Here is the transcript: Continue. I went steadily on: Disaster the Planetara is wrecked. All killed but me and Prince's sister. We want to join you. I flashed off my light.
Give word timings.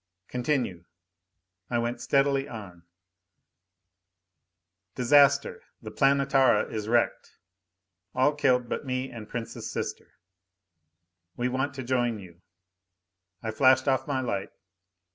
Continue. 0.29 0.85
I 1.69 1.77
went 1.77 2.01
steadily 2.01 2.47
on: 2.49 2.87
Disaster 4.95 5.61
the 5.79 5.91
Planetara 5.91 6.71
is 6.73 6.87
wrecked. 6.87 7.37
All 8.15 8.33
killed 8.33 8.67
but 8.67 8.83
me 8.83 9.11
and 9.11 9.29
Prince's 9.29 9.71
sister. 9.71 10.15
We 11.37 11.49
want 11.49 11.75
to 11.75 11.83
join 11.83 12.17
you. 12.17 12.41
I 13.43 13.51
flashed 13.51 13.87
off 13.87 14.07
my 14.07 14.21
light. 14.21 14.49